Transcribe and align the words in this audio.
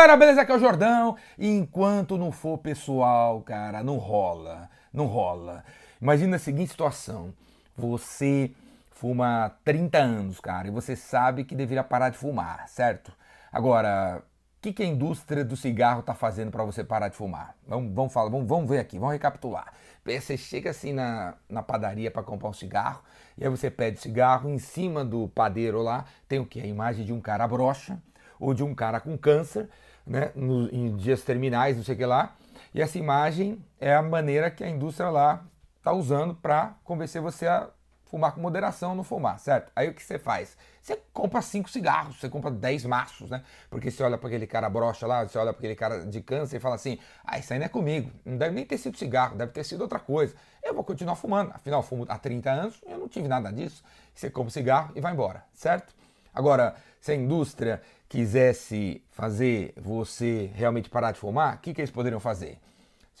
galera, 0.00 0.16
beleza? 0.16 0.40
Aqui 0.40 0.52
é 0.52 0.54
o 0.54 0.58
Jordão. 0.58 1.16
E 1.38 1.46
enquanto 1.46 2.16
não 2.16 2.32
for 2.32 2.56
pessoal, 2.56 3.42
cara, 3.42 3.82
não 3.82 3.98
rola. 3.98 4.70
Não 4.90 5.04
rola. 5.04 5.62
Imagina 6.00 6.36
a 6.36 6.38
seguinte 6.38 6.70
situação: 6.70 7.34
você 7.76 8.50
fuma 8.90 9.44
há 9.44 9.50
30 9.50 9.98
anos, 9.98 10.40
cara, 10.40 10.68
e 10.68 10.70
você 10.70 10.96
sabe 10.96 11.44
que 11.44 11.54
deveria 11.54 11.84
parar 11.84 12.08
de 12.08 12.16
fumar, 12.16 12.66
certo? 12.66 13.12
Agora, 13.52 14.22
o 14.58 14.62
que, 14.62 14.72
que, 14.72 14.82
a 14.82 14.86
indústria 14.86 15.44
do 15.44 15.56
cigarro 15.56 16.00
está 16.00 16.14
fazendo 16.14 16.50
para 16.50 16.64
você 16.64 16.82
parar 16.82 17.08
de 17.08 17.16
fumar? 17.16 17.54
Vamos, 17.66 17.92
vamos, 17.94 18.12
falar, 18.12 18.30
vamos, 18.30 18.48
vamos 18.48 18.70
ver 18.70 18.78
aqui, 18.78 18.98
vamos 18.98 19.12
recapitular. 19.12 19.72
Você 20.02 20.36
chega 20.36 20.70
assim 20.70 20.94
na, 20.94 21.34
na 21.48 21.62
padaria 21.62 22.10
para 22.10 22.22
comprar 22.22 22.48
um 22.48 22.54
cigarro, 22.54 23.02
e 23.36 23.44
aí 23.44 23.50
você 23.50 23.70
pede 23.70 24.00
cigarro, 24.00 24.48
em 24.48 24.58
cima 24.58 25.04
do 25.04 25.28
padeiro 25.28 25.82
lá 25.82 26.06
tem 26.26 26.38
o 26.38 26.46
que? 26.46 26.58
A 26.58 26.66
imagem 26.66 27.04
de 27.04 27.12
um 27.12 27.20
cara 27.20 27.46
broxa, 27.46 28.00
ou 28.38 28.54
de 28.54 28.64
um 28.64 28.74
cara 28.74 28.98
com 28.98 29.16
câncer, 29.18 29.68
né, 30.10 30.32
no, 30.34 30.68
em 30.74 30.96
dias 30.96 31.22
terminais, 31.22 31.76
não 31.76 31.84
sei 31.84 31.94
o 31.94 31.98
que 31.98 32.04
lá. 32.04 32.34
E 32.74 32.82
essa 32.82 32.98
imagem 32.98 33.64
é 33.78 33.94
a 33.94 34.02
maneira 34.02 34.50
que 34.50 34.64
a 34.64 34.68
indústria 34.68 35.08
lá 35.08 35.44
está 35.78 35.92
usando 35.92 36.34
para 36.34 36.74
convencer 36.82 37.22
você 37.22 37.46
a 37.46 37.68
fumar 38.06 38.32
com 38.32 38.40
moderação, 38.40 38.96
não 38.96 39.04
fumar, 39.04 39.38
certo? 39.38 39.70
Aí 39.74 39.88
o 39.88 39.94
que 39.94 40.02
você 40.02 40.18
faz? 40.18 40.56
Você 40.82 41.00
compra 41.12 41.40
cinco 41.40 41.70
cigarros, 41.70 42.18
você 42.18 42.28
compra 42.28 42.50
dez 42.50 42.84
maços, 42.84 43.30
né? 43.30 43.44
Porque 43.70 43.88
você 43.88 44.02
olha 44.02 44.18
para 44.18 44.26
aquele 44.26 44.48
cara 44.48 44.68
brocha 44.68 45.06
lá, 45.06 45.22
você 45.22 45.38
olha 45.38 45.52
para 45.52 45.60
aquele 45.60 45.76
cara 45.76 46.04
de 46.04 46.20
câncer 46.20 46.56
e 46.56 46.60
fala 46.60 46.74
assim: 46.74 46.98
ah, 47.24 47.38
isso 47.38 47.52
aí 47.52 47.60
não 47.60 47.66
é 47.66 47.68
comigo. 47.68 48.10
Não 48.24 48.36
deve 48.36 48.52
nem 48.52 48.66
ter 48.66 48.78
sido 48.78 48.98
cigarro, 48.98 49.36
deve 49.36 49.52
ter 49.52 49.62
sido 49.62 49.82
outra 49.82 50.00
coisa. 50.00 50.34
Eu 50.60 50.74
vou 50.74 50.82
continuar 50.82 51.14
fumando. 51.14 51.52
Afinal, 51.54 51.84
fumo 51.84 52.04
há 52.08 52.18
30 52.18 52.50
anos, 52.50 52.80
eu 52.84 52.98
não 52.98 53.06
tive 53.06 53.28
nada 53.28 53.52
disso. 53.52 53.84
Você 54.12 54.28
compra 54.28 54.50
cigarro 54.50 54.92
e 54.96 55.00
vai 55.00 55.12
embora, 55.12 55.44
certo? 55.52 55.94
Agora, 56.34 56.74
se 57.00 57.12
a 57.12 57.14
indústria 57.14 57.80
quisesse 58.10 59.00
fazer 59.12 59.72
você 59.76 60.50
realmente 60.52 60.90
parar 60.90 61.12
de 61.12 61.18
fumar, 61.20 61.54
o 61.54 61.58
que, 61.60 61.72
que 61.72 61.80
eles 61.80 61.92
poderiam 61.92 62.18
fazer? 62.18 62.58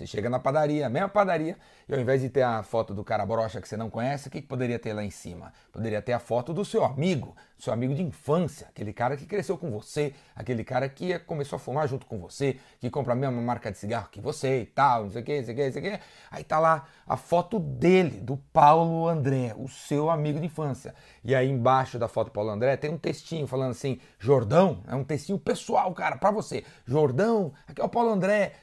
Você 0.00 0.06
chega 0.06 0.30
na 0.30 0.38
padaria, 0.38 0.88
mesma 0.88 1.10
padaria, 1.10 1.58
e 1.86 1.92
ao 1.92 2.00
invés 2.00 2.22
de 2.22 2.30
ter 2.30 2.40
a 2.40 2.62
foto 2.62 2.94
do 2.94 3.04
cara 3.04 3.26
brocha 3.26 3.60
que 3.60 3.68
você 3.68 3.76
não 3.76 3.90
conhece, 3.90 4.28
o 4.28 4.30
que, 4.30 4.40
que 4.40 4.46
poderia 4.46 4.78
ter 4.78 4.94
lá 4.94 5.04
em 5.04 5.10
cima? 5.10 5.52
Poderia 5.70 6.00
ter 6.00 6.14
a 6.14 6.18
foto 6.18 6.54
do 6.54 6.64
seu 6.64 6.82
amigo, 6.86 7.36
seu 7.58 7.70
amigo 7.70 7.94
de 7.94 8.02
infância, 8.02 8.68
aquele 8.70 8.94
cara 8.94 9.14
que 9.14 9.26
cresceu 9.26 9.58
com 9.58 9.70
você, 9.70 10.14
aquele 10.34 10.64
cara 10.64 10.88
que 10.88 11.18
começou 11.18 11.58
a 11.58 11.58
fumar 11.58 11.86
junto 11.86 12.06
com 12.06 12.18
você, 12.18 12.56
que 12.80 12.88
compra 12.88 13.12
a 13.12 13.14
mesma 13.14 13.42
marca 13.42 13.70
de 13.70 13.76
cigarro 13.76 14.08
que 14.10 14.22
você 14.22 14.62
e 14.62 14.64
tal, 14.64 15.04
não 15.04 15.10
sei 15.10 15.20
o 15.20 15.24
que, 15.26 15.36
não 15.36 15.44
sei 15.44 15.52
o 15.52 15.56
que, 15.56 15.64
não 15.66 15.72
sei 15.72 15.82
o 15.82 15.84
que. 15.84 16.02
Aí 16.30 16.44
tá 16.44 16.58
lá 16.58 16.88
a 17.06 17.18
foto 17.18 17.58
dele, 17.58 18.20
do 18.22 18.38
Paulo 18.38 19.06
André, 19.06 19.54
o 19.54 19.68
seu 19.68 20.08
amigo 20.08 20.40
de 20.40 20.46
infância. 20.46 20.94
E 21.22 21.34
aí 21.34 21.50
embaixo 21.50 21.98
da 21.98 22.08
foto 22.08 22.28
do 22.28 22.32
Paulo 22.32 22.48
André 22.48 22.74
tem 22.78 22.90
um 22.90 22.96
textinho 22.96 23.46
falando 23.46 23.72
assim, 23.72 24.00
Jordão, 24.18 24.82
é 24.88 24.94
um 24.94 25.04
textinho 25.04 25.38
pessoal, 25.38 25.92
cara, 25.92 26.16
para 26.16 26.30
você. 26.30 26.64
Jordão, 26.86 27.52
aqui 27.68 27.82
é 27.82 27.84
o 27.84 27.88
Paulo 27.90 28.08
André. 28.08 28.54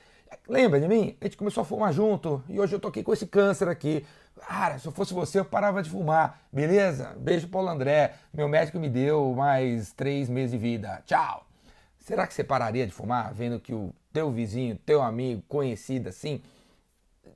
Lembra 0.48 0.80
de 0.80 0.88
mim? 0.88 1.18
A 1.20 1.26
gente 1.26 1.38
começou 1.38 1.62
a 1.62 1.66
fumar 1.66 1.92
junto 1.92 2.44
e 2.48 2.60
hoje 2.60 2.74
eu 2.74 2.80
tô 2.80 2.88
aqui 2.88 3.04
com 3.04 3.14
esse 3.14 3.28
câncer 3.28 3.68
aqui. 3.68 4.06
Cara, 4.48 4.80
se 4.80 4.88
eu 4.88 4.92
fosse 4.92 5.14
você, 5.14 5.40
eu 5.40 5.46
parava 5.46 5.82
de 5.84 5.90
fumar, 5.90 6.42
beleza? 6.52 7.16
Beijo, 7.20 7.48
Paulo 7.48 7.70
André. 7.70 8.14
Meu 8.34 8.48
médico 8.48 8.80
me 8.80 8.90
deu 8.90 9.34
mais 9.34 9.92
três 9.94 10.30
meses 10.30 10.52
de 10.52 10.58
vida. 10.58 11.02
Tchau. 11.06 11.46
Será 12.00 12.26
que 12.26 12.34
você 12.34 12.44
pararia 12.44 12.86
de 12.86 12.94
fumar 12.94 13.34
vendo 13.34 13.60
que 13.60 13.74
o 13.74 13.94
teu 14.14 14.32
vizinho, 14.32 14.78
teu 14.86 15.02
amigo, 15.02 15.44
conhecido 15.48 16.08
assim, 16.08 16.42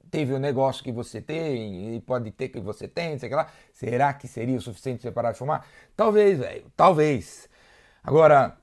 teve 0.09 0.33
o 0.33 0.37
um 0.37 0.39
negócio 0.39 0.83
que 0.83 0.91
você 0.91 1.21
tem 1.21 1.95
e 1.95 2.01
pode 2.01 2.31
ter 2.31 2.49
que 2.49 2.59
você 2.59 2.87
tem, 2.87 3.17
sei 3.17 3.29
lá? 3.29 3.47
Será 3.73 4.13
que 4.13 4.27
seria 4.27 4.57
o 4.57 4.61
suficiente 4.61 5.01
para 5.01 5.11
parar 5.11 5.31
de 5.33 5.37
fumar? 5.37 5.65
Talvez, 5.95 6.39
velho, 6.39 6.65
talvez. 6.75 7.49
Agora, 8.03 8.57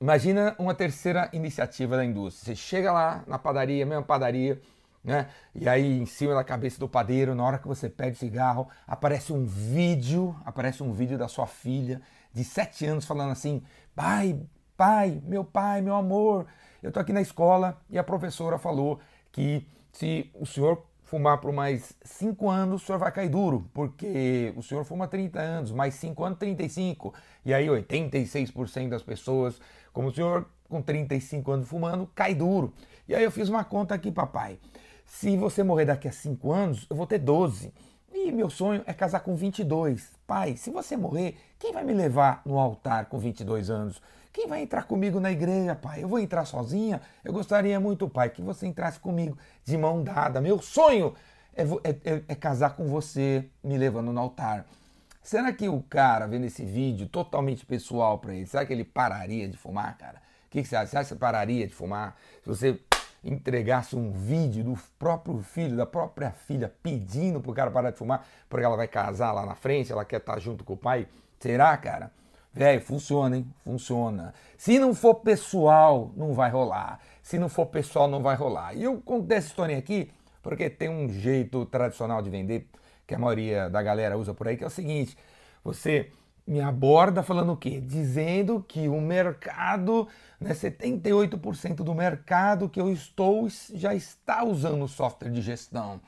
Imagina 0.00 0.54
uma 0.60 0.74
terceira 0.74 1.28
iniciativa 1.32 1.96
da 1.96 2.04
indústria. 2.04 2.54
Você 2.54 2.60
chega 2.60 2.92
lá 2.92 3.24
na 3.26 3.36
padaria, 3.36 3.84
mesma 3.84 4.04
padaria, 4.04 4.60
né? 5.02 5.28
E 5.52 5.68
aí 5.68 5.98
em 5.98 6.06
cima 6.06 6.34
da 6.34 6.44
cabeça 6.44 6.78
do 6.78 6.88
padeiro, 6.88 7.34
na 7.34 7.42
hora 7.44 7.58
que 7.58 7.66
você 7.66 7.88
pede 7.88 8.16
cigarro, 8.16 8.68
aparece 8.86 9.32
um 9.32 9.44
vídeo, 9.44 10.36
aparece 10.44 10.84
um 10.84 10.92
vídeo 10.92 11.18
da 11.18 11.26
sua 11.26 11.48
filha 11.48 12.00
de 12.32 12.44
7 12.44 12.86
anos 12.86 13.04
falando 13.04 13.32
assim: 13.32 13.60
"Pai, 13.94 14.40
pai, 14.76 15.20
meu 15.24 15.44
pai, 15.44 15.80
meu 15.80 15.96
amor, 15.96 16.46
eu 16.80 16.92
tô 16.92 17.00
aqui 17.00 17.12
na 17.12 17.20
escola 17.20 17.76
e 17.90 17.98
a 17.98 18.04
professora 18.04 18.56
falou 18.56 19.00
que 19.32 19.66
se 19.92 20.30
o 20.34 20.46
senhor 20.46 20.86
fumar 21.08 21.38
por 21.38 21.52
mais 21.52 21.94
5 22.02 22.50
anos, 22.50 22.82
o 22.82 22.86
senhor 22.86 22.98
vai 22.98 23.10
cair 23.10 23.30
duro, 23.30 23.66
porque 23.72 24.52
o 24.54 24.62
senhor 24.62 24.84
fuma 24.84 25.08
30 25.08 25.40
anos, 25.40 25.72
mais 25.72 25.94
5 25.94 26.22
anos, 26.22 26.38
35. 26.38 27.14
E 27.46 27.54
aí 27.54 27.66
86% 27.66 28.90
das 28.90 29.02
pessoas, 29.02 29.58
como 29.90 30.08
o 30.08 30.14
senhor 30.14 30.46
com 30.68 30.82
35 30.82 31.50
anos 31.50 31.66
fumando, 31.66 32.06
cai 32.14 32.34
duro. 32.34 32.74
E 33.08 33.14
aí 33.14 33.24
eu 33.24 33.30
fiz 33.30 33.48
uma 33.48 33.64
conta 33.64 33.94
aqui, 33.94 34.12
papai. 34.12 34.58
Se 35.06 35.34
você 35.34 35.62
morrer 35.62 35.86
daqui 35.86 36.06
a 36.06 36.12
5 36.12 36.52
anos, 36.52 36.86
eu 36.90 36.94
vou 36.94 37.06
ter 37.06 37.18
12. 37.18 37.72
E 38.12 38.30
meu 38.30 38.50
sonho 38.50 38.82
é 38.84 38.92
casar 38.92 39.20
com 39.20 39.34
22. 39.34 40.12
Pai, 40.26 40.56
se 40.56 40.70
você 40.70 40.94
morrer, 40.94 41.38
quem 41.58 41.72
vai 41.72 41.84
me 41.84 41.94
levar 41.94 42.42
no 42.44 42.58
altar 42.58 43.06
com 43.06 43.18
22 43.18 43.70
anos? 43.70 44.02
Quem 44.38 44.46
vai 44.46 44.62
entrar 44.62 44.84
comigo 44.84 45.18
na 45.18 45.32
igreja, 45.32 45.74
pai? 45.74 46.04
Eu 46.04 46.06
vou 46.06 46.20
entrar 46.20 46.44
sozinha? 46.44 47.00
Eu 47.24 47.32
gostaria 47.32 47.80
muito, 47.80 48.08
pai, 48.08 48.30
que 48.30 48.40
você 48.40 48.68
entrasse 48.68 49.00
comigo 49.00 49.36
de 49.64 49.76
mão 49.76 50.00
dada. 50.00 50.40
Meu 50.40 50.62
sonho 50.62 51.12
é, 51.56 51.64
é, 51.64 52.14
é, 52.14 52.22
é 52.28 52.34
casar 52.36 52.76
com 52.76 52.86
você, 52.86 53.50
me 53.64 53.76
levando 53.76 54.12
no 54.12 54.20
altar. 54.20 54.64
Será 55.20 55.52
que 55.52 55.68
o 55.68 55.82
cara, 55.82 56.24
vendo 56.28 56.44
esse 56.44 56.64
vídeo 56.64 57.08
totalmente 57.08 57.66
pessoal 57.66 58.16
para 58.20 58.32
ele, 58.32 58.46
será 58.46 58.64
que 58.64 58.72
ele 58.72 58.84
pararia 58.84 59.48
de 59.48 59.56
fumar, 59.56 59.98
cara? 59.98 60.22
O 60.46 60.50
que, 60.50 60.62
que 60.62 60.68
você 60.68 60.76
acha? 60.76 60.86
Você 60.86 60.98
acha 60.98 61.14
que 61.16 61.20
pararia 61.20 61.66
de 61.66 61.74
fumar? 61.74 62.16
Se 62.44 62.48
você 62.48 62.80
entregasse 63.24 63.96
um 63.96 64.12
vídeo 64.12 64.62
do 64.62 64.78
próprio 65.00 65.42
filho, 65.42 65.76
da 65.76 65.84
própria 65.84 66.30
filha, 66.30 66.72
pedindo 66.80 67.40
pro 67.40 67.52
cara 67.52 67.72
parar 67.72 67.90
de 67.90 67.98
fumar, 67.98 68.24
porque 68.48 68.64
ela 68.64 68.76
vai 68.76 68.86
casar 68.86 69.32
lá 69.32 69.44
na 69.44 69.56
frente, 69.56 69.90
ela 69.90 70.04
quer 70.04 70.18
estar 70.18 70.38
junto 70.38 70.62
com 70.62 70.74
o 70.74 70.76
pai. 70.76 71.08
Será, 71.40 71.76
cara? 71.76 72.12
Velho, 72.58 72.80
funciona, 72.80 73.36
hein? 73.36 73.46
Funciona. 73.62 74.34
Se 74.56 74.80
não 74.80 74.92
for 74.92 75.14
pessoal, 75.14 76.10
não 76.16 76.34
vai 76.34 76.50
rolar. 76.50 76.98
Se 77.22 77.38
não 77.38 77.48
for 77.48 77.66
pessoal, 77.66 78.08
não 78.08 78.20
vai 78.20 78.34
rolar. 78.34 78.74
E 78.74 78.82
eu 78.82 79.00
conto 79.00 79.30
essa 79.30 79.46
história 79.46 79.78
aqui 79.78 80.10
porque 80.42 80.68
tem 80.68 80.88
um 80.88 81.08
jeito 81.08 81.64
tradicional 81.66 82.20
de 82.20 82.28
vender 82.28 82.68
que 83.06 83.14
a 83.14 83.18
maioria 83.18 83.70
da 83.70 83.80
galera 83.80 84.18
usa 84.18 84.34
por 84.34 84.48
aí, 84.48 84.56
que 84.56 84.64
é 84.64 84.66
o 84.66 84.70
seguinte: 84.70 85.16
você 85.62 86.10
me 86.44 86.60
aborda 86.60 87.22
falando 87.22 87.52
o 87.52 87.56
quê? 87.56 87.80
Dizendo 87.80 88.64
que 88.66 88.88
o 88.88 89.00
mercado, 89.00 90.08
né, 90.40 90.52
78% 90.52 91.76
do 91.76 91.94
mercado 91.94 92.68
que 92.68 92.80
eu 92.80 92.92
estou 92.92 93.46
já 93.72 93.94
está 93.94 94.42
usando 94.42 94.88
software 94.88 95.30
de 95.30 95.40
gestão. 95.40 96.00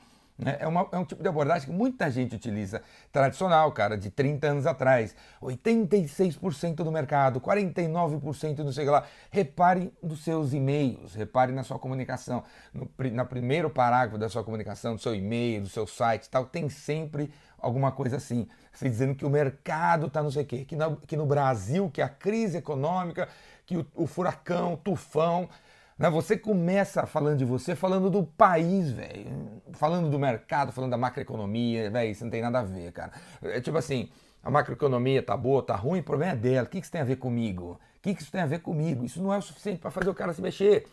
Né? 0.43 0.57
É, 0.59 0.67
uma, 0.67 0.87
é 0.91 0.97
um 0.97 1.05
tipo 1.05 1.21
de 1.21 1.29
abordagem 1.29 1.69
que 1.69 1.73
muita 1.73 2.09
gente 2.09 2.35
utiliza, 2.35 2.81
tradicional, 3.11 3.71
cara, 3.71 3.95
de 3.97 4.09
30 4.09 4.47
anos 4.47 4.65
atrás. 4.65 5.15
86% 5.41 6.75
do 6.75 6.91
mercado, 6.91 7.39
49% 7.39 8.59
não 8.59 8.71
sei 8.71 8.85
lá. 8.85 9.03
Repare 9.29 9.93
nos 10.01 10.23
seus 10.23 10.51
e-mails, 10.51 11.13
repare 11.13 11.51
na 11.51 11.63
sua 11.63 11.77
comunicação. 11.77 12.43
No, 12.73 12.89
no 13.11 13.25
primeiro 13.25 13.69
parágrafo 13.69 14.17
da 14.17 14.27
sua 14.27 14.43
comunicação, 14.43 14.95
do 14.95 15.01
seu 15.01 15.13
e-mail, 15.13 15.61
do 15.61 15.69
seu 15.69 15.85
site 15.85 16.29
tal, 16.29 16.45
tem 16.45 16.69
sempre 16.69 17.31
alguma 17.59 17.91
coisa 17.91 18.17
assim. 18.17 18.47
Você 18.73 18.89
dizendo 18.89 19.13
que 19.13 19.25
o 19.25 19.29
mercado 19.29 20.07
está 20.07 20.23
não 20.23 20.31
sei 20.31 20.43
o 20.43 20.45
quê, 20.45 20.65
que, 20.65 20.75
no, 20.75 20.97
que 20.97 21.15
no 21.15 21.25
Brasil, 21.25 21.89
que 21.91 22.01
a 22.01 22.09
crise 22.09 22.57
econômica, 22.57 23.29
que 23.65 23.77
o, 23.77 23.85
o 23.93 24.07
furacão, 24.07 24.73
o 24.73 24.77
tufão 24.77 25.47
né? 26.01 26.09
Você 26.09 26.35
começa 26.35 27.05
falando 27.05 27.37
de 27.37 27.45
você, 27.45 27.75
falando 27.75 28.09
do 28.09 28.23
país, 28.23 28.91
velho. 28.91 29.61
Falando 29.73 30.09
do 30.09 30.17
mercado, 30.17 30.71
falando 30.71 30.89
da 30.89 30.97
macroeconomia, 30.97 31.91
velho, 31.91 32.11
isso 32.11 32.23
não 32.23 32.31
tem 32.31 32.41
nada 32.41 32.59
a 32.59 32.63
ver, 32.63 32.91
cara. 32.91 33.11
É 33.43 33.61
tipo 33.61 33.77
assim, 33.77 34.09
a 34.43 34.49
macroeconomia 34.49 35.21
tá 35.21 35.37
boa, 35.37 35.61
tá 35.61 35.75
ruim, 35.75 35.99
o 35.99 36.03
problema 36.03 36.33
é 36.33 36.35
dela. 36.35 36.65
O 36.65 36.69
que, 36.69 36.79
que 36.79 36.85
isso 36.85 36.91
tem 36.91 37.01
a 37.01 37.05
ver 37.05 37.17
comigo? 37.17 37.79
O 37.97 38.01
que, 38.01 38.15
que 38.15 38.21
isso 38.23 38.31
tem 38.31 38.41
a 38.41 38.47
ver 38.47 38.61
comigo? 38.61 39.05
Isso 39.05 39.21
não 39.21 39.31
é 39.31 39.37
o 39.37 39.41
suficiente 39.43 39.79
para 39.79 39.91
fazer 39.91 40.09
o 40.09 40.15
cara 40.15 40.33
se 40.33 40.41
mexer. 40.41 40.87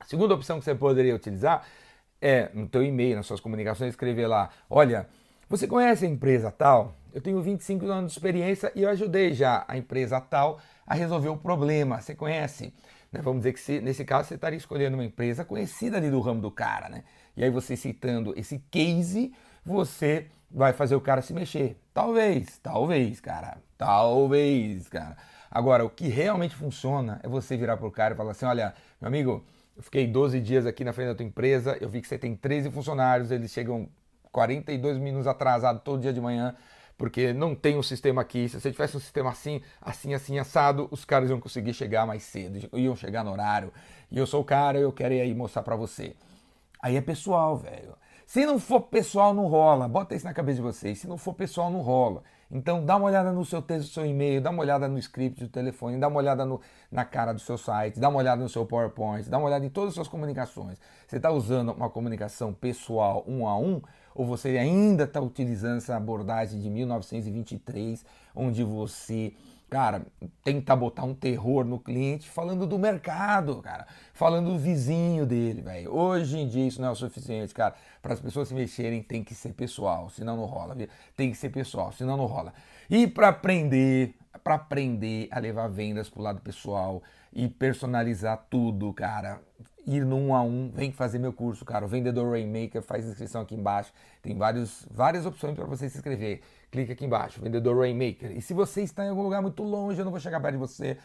A 0.00 0.04
segunda 0.04 0.34
opção 0.34 0.58
que 0.58 0.64
você 0.64 0.74
poderia 0.74 1.14
utilizar 1.14 1.64
é, 2.20 2.50
no 2.52 2.66
teu 2.66 2.82
e-mail, 2.82 3.14
nas 3.14 3.26
suas 3.26 3.38
comunicações, 3.38 3.90
escrever 3.90 4.26
lá, 4.26 4.50
olha, 4.68 5.08
você 5.48 5.68
conhece 5.68 6.06
a 6.06 6.08
empresa 6.08 6.50
tal? 6.50 6.96
Eu 7.12 7.20
tenho 7.20 7.40
25 7.40 7.86
anos 7.86 8.10
de 8.10 8.18
experiência 8.18 8.72
e 8.74 8.82
eu 8.82 8.90
ajudei 8.90 9.32
já 9.32 9.64
a 9.68 9.78
empresa 9.78 10.20
tal 10.20 10.58
a 10.84 10.92
resolver 10.92 11.28
o 11.28 11.36
problema. 11.36 12.00
Você 12.00 12.16
conhece? 12.16 12.74
Né? 13.14 13.20
Vamos 13.22 13.40
dizer 13.40 13.52
que 13.52 13.60
se, 13.60 13.80
nesse 13.80 14.04
caso 14.04 14.28
você 14.28 14.34
estaria 14.34 14.56
escolhendo 14.56 14.96
uma 14.96 15.04
empresa 15.04 15.44
conhecida 15.44 15.96
ali 15.96 16.10
do 16.10 16.20
ramo 16.20 16.40
do 16.40 16.50
cara, 16.50 16.88
né? 16.88 17.04
E 17.36 17.44
aí 17.44 17.50
você 17.50 17.76
citando 17.76 18.34
esse 18.36 18.58
case, 18.70 19.32
você 19.64 20.26
vai 20.50 20.72
fazer 20.72 20.96
o 20.96 21.00
cara 21.00 21.22
se 21.22 21.32
mexer. 21.32 21.76
Talvez, 21.94 22.58
talvez, 22.58 23.20
cara. 23.20 23.58
Talvez, 23.78 24.88
cara. 24.88 25.16
Agora, 25.48 25.84
o 25.84 25.90
que 25.90 26.08
realmente 26.08 26.56
funciona 26.56 27.20
é 27.22 27.28
você 27.28 27.56
virar 27.56 27.76
pro 27.76 27.88
cara 27.88 28.14
e 28.14 28.16
falar 28.16 28.32
assim: 28.32 28.46
olha, 28.46 28.74
meu 29.00 29.06
amigo, 29.06 29.44
eu 29.76 29.82
fiquei 29.82 30.08
12 30.08 30.40
dias 30.40 30.66
aqui 30.66 30.82
na 30.82 30.92
frente 30.92 31.08
da 31.08 31.14
tua 31.14 31.24
empresa, 31.24 31.78
eu 31.80 31.88
vi 31.88 32.00
que 32.00 32.08
você 32.08 32.18
tem 32.18 32.34
13 32.34 32.68
funcionários, 32.72 33.30
eles 33.30 33.52
chegam 33.52 33.88
42 34.32 34.98
minutos 34.98 35.28
atrasados 35.28 35.82
todo 35.84 36.02
dia 36.02 36.12
de 36.12 36.20
manhã 36.20 36.56
porque 36.96 37.32
não 37.32 37.54
tem 37.54 37.76
um 37.76 37.82
sistema 37.82 38.22
aqui. 38.22 38.48
Se 38.48 38.60
você 38.60 38.70
tivesse 38.70 38.96
um 38.96 39.00
sistema 39.00 39.30
assim, 39.30 39.60
assim, 39.80 40.14
assim, 40.14 40.38
assado, 40.38 40.88
os 40.90 41.04
caras 41.04 41.30
iam 41.30 41.40
conseguir 41.40 41.74
chegar 41.74 42.06
mais 42.06 42.22
cedo, 42.22 42.68
iam 42.72 42.94
chegar 42.94 43.24
no 43.24 43.32
horário. 43.32 43.72
E 44.10 44.18
eu 44.18 44.26
sou 44.26 44.42
o 44.42 44.44
cara, 44.44 44.78
eu 44.78 44.92
quero 44.92 45.14
ir 45.14 45.20
aí 45.20 45.34
mostrar 45.34 45.62
para 45.62 45.76
você. 45.76 46.14
Aí 46.80 46.96
é 46.96 47.00
pessoal, 47.00 47.56
velho. 47.56 47.96
Se 48.26 48.46
não 48.46 48.58
for 48.58 48.82
pessoal, 48.82 49.34
não 49.34 49.46
rola. 49.46 49.86
Bota 49.86 50.14
isso 50.14 50.24
na 50.24 50.32
cabeça 50.32 50.56
de 50.56 50.62
vocês. 50.62 50.98
Se 50.98 51.06
não 51.06 51.18
for 51.18 51.34
pessoal, 51.34 51.70
não 51.70 51.80
rola. 51.80 52.22
Então 52.50 52.84
dá 52.84 52.96
uma 52.96 53.06
olhada 53.06 53.32
no 53.32 53.44
seu 53.44 53.60
texto, 53.60 53.88
no 53.88 53.92
seu 53.94 54.06
e-mail, 54.06 54.40
dá 54.40 54.50
uma 54.50 54.62
olhada 54.62 54.86
no 54.86 54.98
script 54.98 55.40
do 55.40 55.48
telefone, 55.48 55.98
dá 55.98 56.08
uma 56.08 56.18
olhada 56.18 56.44
no, 56.44 56.60
na 56.90 57.04
cara 57.04 57.32
do 57.32 57.40
seu 57.40 57.58
site, 57.58 57.98
dá 57.98 58.08
uma 58.08 58.18
olhada 58.18 58.42
no 58.42 58.48
seu 58.48 58.64
PowerPoint, 58.64 59.28
dá 59.28 59.38
uma 59.38 59.46
olhada 59.46 59.64
em 59.66 59.68
todas 59.68 59.90
as 59.90 59.94
suas 59.94 60.08
comunicações. 60.08 60.78
Você 61.06 61.16
está 61.16 61.30
usando 61.30 61.72
uma 61.72 61.90
comunicação 61.90 62.52
pessoal 62.52 63.24
um 63.26 63.48
a 63.48 63.58
um 63.58 63.82
ou 64.14 64.24
você 64.24 64.50
ainda 64.58 65.04
está 65.04 65.20
utilizando 65.20 65.78
essa 65.78 65.96
abordagem 65.96 66.60
de 66.60 66.70
1923, 66.70 68.04
onde 68.34 68.62
você 68.62 69.32
cara, 69.74 70.06
tenta 70.44 70.76
botar 70.76 71.02
um 71.02 71.12
terror 71.12 71.64
no 71.64 71.80
cliente 71.80 72.28
falando 72.28 72.64
do 72.64 72.78
mercado, 72.78 73.60
cara, 73.60 73.86
falando 74.12 74.52
do 74.52 74.58
vizinho 74.58 75.26
dele, 75.26 75.62
velho. 75.62 75.92
Hoje 75.92 76.38
em 76.38 76.46
dia 76.46 76.64
isso 76.64 76.80
não 76.80 76.88
é 76.88 76.90
o 76.92 76.94
suficiente, 76.94 77.52
cara. 77.52 77.74
Para 78.00 78.14
as 78.14 78.20
pessoas 78.20 78.46
se 78.46 78.54
mexerem 78.54 79.02
tem 79.02 79.24
que 79.24 79.34
ser 79.34 79.52
pessoal, 79.52 80.08
senão 80.10 80.36
não 80.36 80.44
rola. 80.44 80.76
Viu? 80.76 80.88
Tem 81.16 81.28
que 81.28 81.36
ser 81.36 81.48
pessoal, 81.48 81.90
senão 81.90 82.16
não 82.16 82.26
rola. 82.26 82.52
E 82.88 83.08
para 83.08 83.28
aprender, 83.28 84.14
para 84.44 84.54
aprender 84.54 85.26
a 85.32 85.40
levar 85.40 85.66
vendas 85.66 86.08
pro 86.08 86.22
lado 86.22 86.40
pessoal 86.40 87.02
e 87.32 87.48
personalizar 87.48 88.46
tudo, 88.48 88.92
cara, 88.92 89.40
ir 89.86 90.04
no 90.04 90.16
um 90.16 90.34
a 90.34 90.42
um, 90.42 90.70
vem 90.74 90.92
fazer 90.92 91.18
meu 91.18 91.32
curso, 91.32 91.64
cara. 91.64 91.84
O 91.84 91.88
Vendedor 91.88 92.30
Rainmaker, 92.30 92.82
faz 92.82 93.06
inscrição 93.06 93.42
aqui 93.42 93.54
embaixo. 93.54 93.92
Tem 94.22 94.36
vários, 94.36 94.86
várias 94.90 95.26
opções 95.26 95.54
para 95.54 95.64
você 95.64 95.88
se 95.88 95.98
inscrever. 95.98 96.40
Clique 96.70 96.92
aqui 96.92 97.04
embaixo, 97.04 97.40
Vendedor 97.40 97.78
Rainmaker. 97.78 98.32
E 98.32 98.40
se 98.40 98.54
você 98.54 98.82
está 98.82 99.04
em 99.04 99.10
algum 99.10 99.22
lugar 99.22 99.42
muito 99.42 99.62
longe, 99.62 99.98
eu 99.98 100.04
não 100.04 100.12
vou 100.12 100.20
chegar 100.20 100.40
perto 100.40 100.54
de 100.54 100.58
você, 100.58 100.96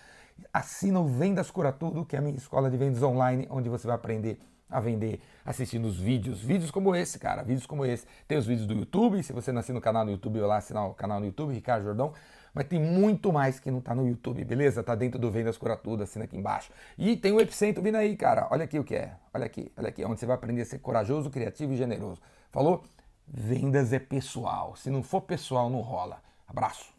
assina 0.54 1.00
o 1.00 1.06
Vendas 1.06 1.52
Cura 1.52 1.72
Tudo, 1.72 2.06
que 2.06 2.16
é 2.16 2.20
a 2.20 2.22
minha 2.22 2.36
escola 2.36 2.70
de 2.70 2.78
vendas 2.78 3.04
online, 3.04 3.48
onde 3.50 3.70
você 3.70 3.86
vai 3.86 3.96
aprender 3.96 4.40
a 4.70 4.80
vender 4.80 5.20
assistindo 5.44 5.86
os 5.86 6.00
vídeos. 6.00 6.40
Vídeos 6.42 6.70
como 6.70 6.96
esse, 6.96 7.18
cara. 7.18 7.42
Vídeos 7.44 7.66
como 7.66 7.86
esse. 7.86 8.06
Tem 8.28 8.38
os 8.38 8.46
vídeos 8.46 8.68
do 8.68 8.74
YouTube. 8.74 9.22
Se 9.24 9.34
você 9.34 9.52
não 9.52 9.60
assina 9.60 9.80
o 9.80 9.81
canal 9.81 10.06
no 10.06 10.12
YouTube, 10.12 10.40
vai 10.40 10.48
lá 10.48 10.58
assinar 10.58 10.88
o 10.88 10.94
canal 10.94 11.20
no 11.20 11.26
YouTube, 11.26 11.54
Ricardo 11.54 11.84
Jordão. 11.84 12.14
Mas 12.54 12.68
tem 12.68 12.80
muito 12.80 13.31
mais 13.31 13.60
que 13.60 13.69
não 13.69 13.81
tá 13.81 13.94
no 13.94 14.07
YouTube, 14.07 14.44
beleza? 14.44 14.84
Tá 14.84 14.96
dentro 14.96 15.19
do 15.19 15.30
Vendas 15.31 15.57
Cura 15.57 15.75
Tudo, 15.78 16.04
assina 16.04 16.25
aqui 16.25 16.38
embaixo. 16.38 16.72
E 16.98 17.16
tem 17.16 17.31
o 17.31 17.40
Epicentro 17.40 17.81
vindo 17.81 17.96
aí, 17.96 18.16
cara. 18.16 18.48
Olha 18.51 18.66
aqui 18.66 18.80
o 18.80 18.84
que 18.84 18.96
é. 18.96 19.13
Olha 19.34 19.46
aqui, 19.46 19.72
olha 19.78 19.90
aqui. 19.90 20.04
Onde 20.04 20.19
você 20.19 20.25
vai 20.25 20.36
aprender 20.36 20.62
a 20.62 20.66
ser 20.66 20.80
corajoso, 20.80 21.30
criativo 21.30 21.74
e 21.74 21.78
generoso. 21.78 22.22
Falou? 22.51 22.84
Vendas 23.28 23.94
é 23.94 24.00
pessoal. 24.00 24.75
Se 24.75 24.90
não 24.90 25.04
for 25.04 25.22
pessoal, 25.22 25.69
não 25.69 25.81
rola. 25.81 26.22
Abraço. 26.48 26.99